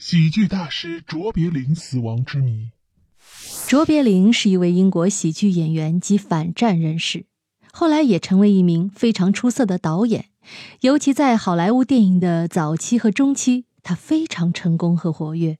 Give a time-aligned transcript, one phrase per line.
[0.00, 2.70] 喜剧大师卓别林死亡之谜。
[3.66, 7.26] 卓别林是一位英国喜剧演员及反战人士，
[7.72, 10.26] 后来也成为一名非常出色的导演。
[10.82, 15.58] 尤其在好莱坞电影的早期和中期，他非常成功和活跃。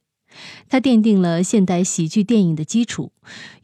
[0.68, 3.10] 他奠定了现代喜剧电影的基础，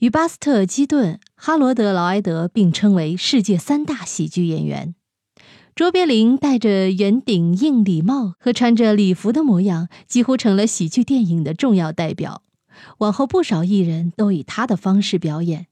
[0.00, 4.96] 与巴斯特·基顿、哈罗德·劳埃德并称为世界三大喜剧演员。
[5.74, 12.42] 卓别林戴着圆顶硬礼帽和穿着礼服的模样，几乎成了喜剧电影的重要代表。
[12.98, 15.66] 往后不少艺人都以他的方式表演。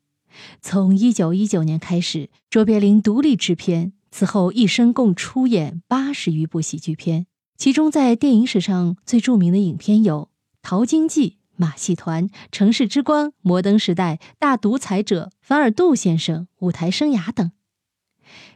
[0.61, 7.27] 从1919年开始，卓别林独立制片，此后一生共出演八十余部喜剧片。
[7.57, 10.23] 其中，在电影史上最著名的影片有
[10.63, 17.53] 《淘金记》《马戏团》《城市之光》《摩登时代》《大独裁者》《凡尔杜先生》《舞台生涯》等。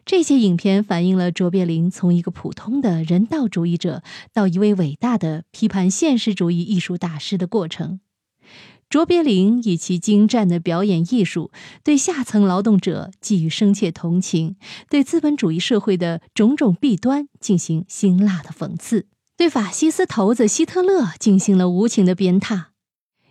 [0.05, 4.03] 这些影片反映了卓别林从一个普通的人道主义者
[4.33, 8.01] 到一位伟大的批判现实主义艺术大师的过程。
[8.89, 11.51] 卓别林以其精湛的表演艺术，
[11.83, 14.55] 对下层劳动者寄予深切同情，
[14.89, 22.67] 对资本主义社会的种种弊端进行辛辣的讽刺，对法西斯头子希特勒进行了无情的鞭挞。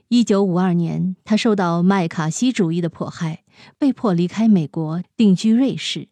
[0.10, 3.44] 一九五二年，他受到麦卡锡主义的迫害，
[3.80, 6.10] 被迫离开美国，定居瑞士。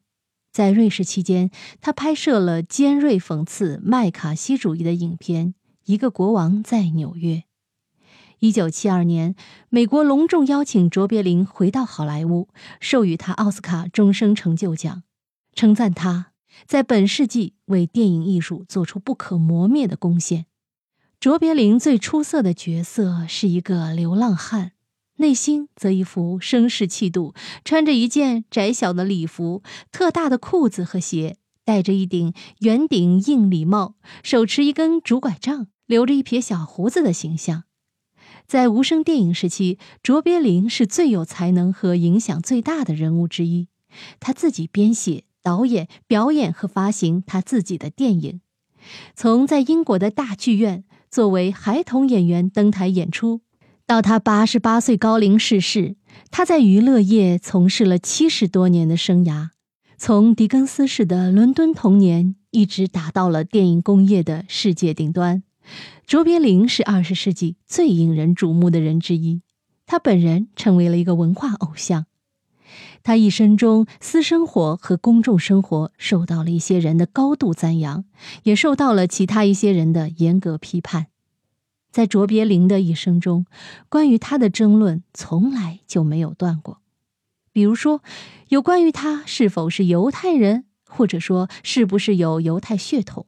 [0.54, 1.50] 在瑞士期间，
[1.82, 5.48] 他拍摄了尖锐讽刺麦卡锡主义的影片
[5.86, 7.38] 《一个国王在纽约》。
[8.38, 9.34] 一九七二年，
[9.70, 15.02] 美国隆重邀请卓别林回到好莱坞，授予他奥斯卡终生成就奖，
[15.56, 16.34] 称赞他
[16.68, 20.46] 在本世纪为电影艺术做出不可磨灭的贡献。
[21.20, 24.74] 卓别林最出色的角色是一个流浪汉。
[25.24, 37.64] 内心则一副绅士气度，穿着一件窄小的礼服、特大的裤子和鞋，戴着一顶圆顶硬礼帽，手持一根竹拐杖，留着一撇小胡子的形象。
[38.46, 43.70] 在无声电影时期，卓别林是最有才能和影响最大的人物之一。
[44.20, 48.42] 他自己编写、导演、表演和发行他自己的电影，
[49.16, 53.40] 从在英国的大剧院作为孩童演员登台演出。
[53.94, 55.98] 到他八十八岁高龄逝世，
[56.32, 59.50] 他在娱乐业从事了七十多年的生涯，
[60.00, 65.44] 从狄更斯式的伦敦童年，一直达到了电影工业的世界顶端。
[66.08, 69.44] 卓别林是二十世纪最引人瞩目的人之一，
[69.86, 72.08] 他本人成为了一个文化偶像。
[73.04, 78.06] 他一生中私生活和公众生活受到了一些人的高度赞扬，
[78.42, 81.06] 也受到了其他一些人的严格批判。
[81.94, 83.46] 在卓别林的一生中，
[83.88, 86.82] 关于他的争论从来就没有断过。
[87.52, 88.02] 比如说，
[88.50, 93.28] 有关于他是否是犹太人，或者说是不是有犹太血统，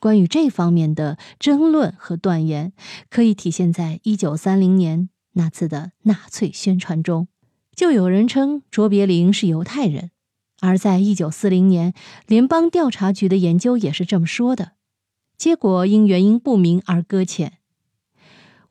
[0.00, 2.72] 关于这方面的争论和断言，
[3.08, 7.28] 可以体现在一九三零年那次的纳粹宣传中，
[7.76, 10.08] 就有人称卓别林是犹太人；
[10.60, 11.94] 而在一九四零年，
[12.26, 14.72] 联邦调查局的研究也是这么说的，
[15.36, 17.58] 结果因原因不明而搁浅。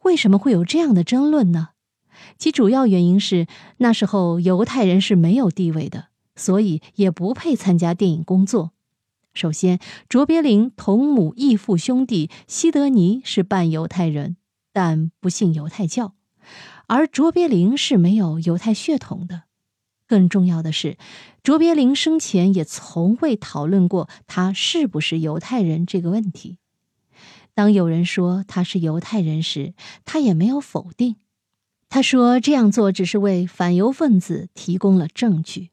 [0.04, 1.70] 为什么会有这样的争论呢？
[2.38, 3.48] 其主要原因是
[3.78, 8.72] 那时候犹太人是没有地位的，所以也不配参加电影工作。
[9.34, 14.38] 首先，卓别林同母异父兄弟西德尼是半犹太人，
[14.72, 16.14] 但不信犹太教，
[16.88, 19.44] 而卓别林是没有犹太血统的。
[20.06, 20.98] 更重要的是，
[21.42, 26.60] 卓别林生前也从未讨论过他是不是犹太人这个问题。
[27.56, 29.74] 当有人说他是犹太人时，
[30.06, 31.18] 他也没有否定。
[31.90, 35.70] 他说这样做只是为反犹分子提供了证据。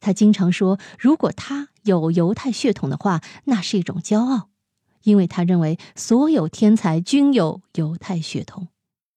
[0.00, 4.48] 他经常说，如果他有犹太血统的话，那是一种骄傲，
[5.02, 8.68] 因为他认为所有天才均有犹太血统。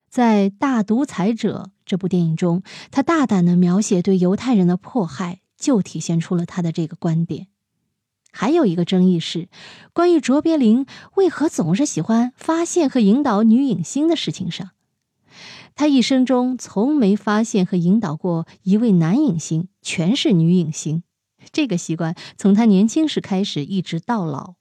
[0.10, 7.48] 在《大独裁者》这部电影中，他大胆地描写对犹太人的迫害，就体现出了他的这个观点。
[8.32, 9.50] 还有一个争议是，
[9.94, 14.72] 关于卓别林为何总是喜欢发现和引导女影星的事情上。
[15.76, 21.04] 他一生中从没发现和引导过一位男影星，全是女影星。
[21.52, 24.56] 这个习惯从他年轻时开始，一直到老。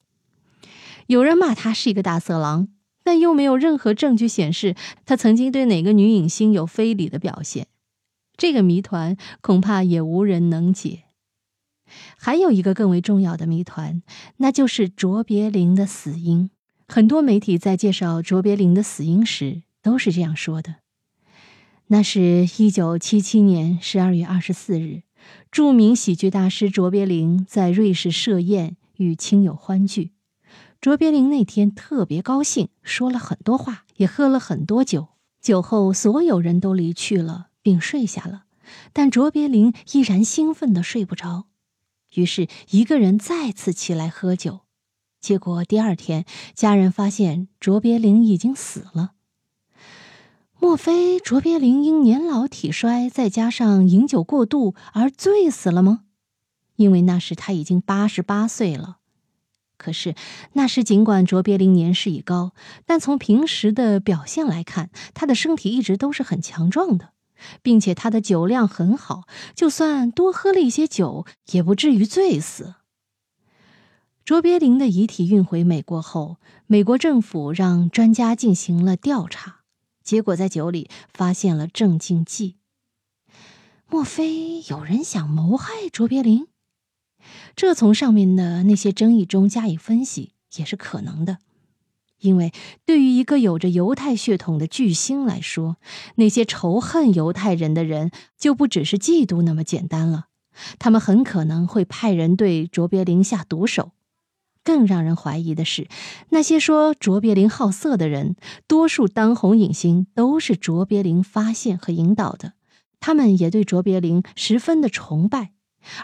[1.07, 2.69] 有人骂他是一个大色狼，
[3.03, 7.67] 但又没有任何证据显示他曾经对哪个女影星有非礼的表现。
[8.37, 11.05] 这个谜团恐怕也无人能解。
[12.17, 14.03] 还有一个更为重要的谜团，
[14.39, 16.51] 那就是卓别林的死因。
[16.89, 20.77] 很多媒体在介绍卓别林的死因时都是这样说的：
[21.87, 25.03] 那是一九七七年十二月二十四日，
[25.51, 30.13] 著名喜剧大师卓别林在瑞士设宴与亲友欢聚，
[30.81, 35.09] 卓别林那天特别高兴，说了很多话，也喝了很多酒。
[35.41, 38.45] 酒后，所有人都离去了，并睡下了，
[38.93, 41.47] 但卓别林依然兴奋的睡不着，
[42.15, 44.61] 于是一个人再次起来喝酒。
[45.21, 46.25] 结果第二天，
[46.55, 49.13] 家人发现卓别林已经死了。
[50.59, 56.05] 莫非卓别林因年老体衰，再加上饮酒过度而醉死了吗？
[56.77, 58.99] 因为那时他已经八十八岁了。
[59.77, 60.15] 可是
[60.53, 62.53] 那时尽管卓别林年事已高，
[62.85, 67.13] 但从平时的表现来看，他的身体一直都是很强壮的，
[67.63, 72.75] 并且他的酒量很好，就算多喝了一些酒，也不至于醉死。
[74.25, 79.61] 卓别林的遗体运回美国后，美国政府让专家进行了调查。
[80.05, 82.57] 结果在酒里发现了镇静剂，
[83.89, 86.47] 莫非有人想谋害卓别林？
[87.55, 91.39] 这从上面的那些争议中加以分析也是可能的，
[92.21, 92.53] 因为
[92.85, 95.77] 对于一个有着犹太血统的巨星来说，
[96.17, 100.27] 那些仇恨犹太人的人就不只是嫉妒那么简单了，
[100.79, 103.93] 他们很可能会派人对卓别林下毒手。
[104.63, 105.89] 更让人怀疑的是，
[106.29, 108.37] 那些说卓别林好色的人，
[108.67, 112.53] 多数当红影星都是卓别林发现和引导的，
[113.01, 115.53] 他们也对卓别林十分的崇拜，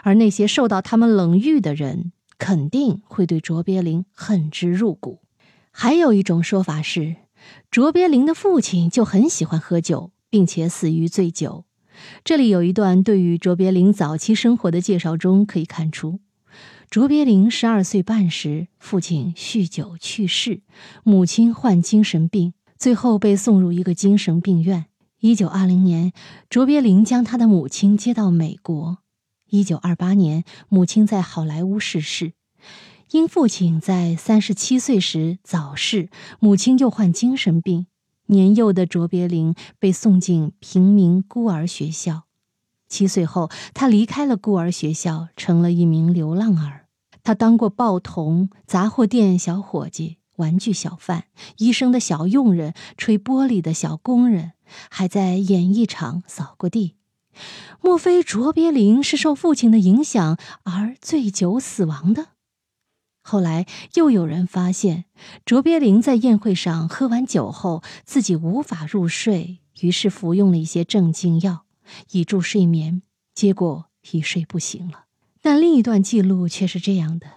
[0.01, 5.21] 而那些受到他们冷遇的人，肯定会对卓别林恨之入骨。
[5.79, 7.17] 还有一种说法是，
[7.69, 11.65] 卓别林的父亲就很喜欢喝酒，并且死于醉酒。
[12.23, 16.19] 这里有一段对于卓别林早期生活的介绍中可以看出。
[16.89, 20.63] 卓别林十二岁半时，父亲酗酒去世，
[21.03, 24.85] 母亲患精神病，最后被送入一个精神病院。
[25.19, 26.11] 一九二零年，
[26.49, 28.97] 卓别林将他的母亲接到美国。
[29.51, 32.33] 一九二八年，母亲在好莱坞逝世。
[33.11, 36.09] 因父亲在三十七岁时早逝，
[36.39, 37.87] 母亲又患精神病，
[38.25, 42.23] 年幼的卓别林被送进平民孤儿学校。
[42.89, 46.87] 七岁后，他离开了孤儿学校，成了一名流浪儿。
[47.23, 51.25] 他当过报童、杂货店小伙计、玩具小贩、
[51.57, 54.51] 医生的小佣人、吹玻璃的小工人，
[54.89, 56.95] 还在演艺场扫过地。
[57.81, 62.27] 莫非卓别林是受父亲的影响而醉酒死亡的？
[63.29, 63.65] 后来
[63.95, 65.03] 又有人发现，
[65.43, 71.65] 卓别林在宴会上喝完酒后，自己无法入睡，于是服用了一些镇静药。
[72.11, 73.01] 以助睡眠，
[73.35, 75.07] 结果已睡不醒了。
[75.41, 77.27] 但另一段记录却是这样的：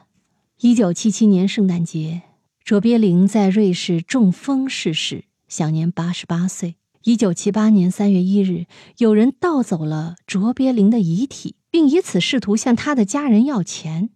[0.61, 2.23] 一九七七年圣诞节，
[2.63, 6.77] 卓别林在瑞士中风逝世，享年八十八岁。
[7.03, 8.67] 一九七八年三月一日，
[8.99, 14.11] 有人盗走了卓别林的遗体，并以此试图向他的家人要钱，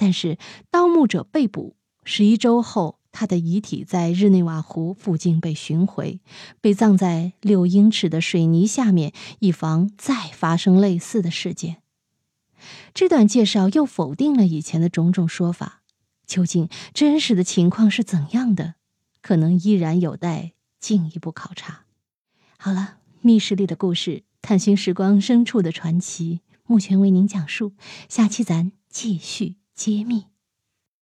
[0.00, 0.38] 但是
[0.70, 1.76] 盗墓者被捕。
[2.04, 2.96] 十一周后。
[3.12, 6.20] 他的遗体在日内瓦湖附近被寻回，
[6.60, 11.82] 被葬在六英尺的水泥下面，以防再发生类似的事件。
[12.94, 15.82] 这段介绍又否定了以前的种种说法，
[16.24, 18.76] 究竟真实的情况是怎样的，
[19.20, 21.86] 可能依然有待进一步考察。
[22.58, 27.72] 好了，密室里的故事，探寻时光深处的传奇，目前为您讲述，
[28.08, 30.29] 下期咱继续揭秘。